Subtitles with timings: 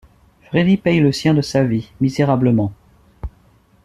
[0.49, 2.73] Freddy paie le sien de sa vie, misérablement.